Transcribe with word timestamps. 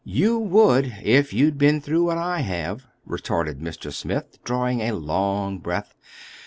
"You 0.03 0.39
would—if 0.39 1.31
you'd 1.31 1.59
been 1.59 1.79
through 1.79 2.05
what 2.05 2.17
I 2.17 2.39
have," 2.39 2.87
retorted 3.05 3.59
Mr. 3.59 3.93
Smith, 3.93 4.43
drawing 4.43 4.81
a 4.81 4.93
long 4.93 5.59
breath. 5.59 5.93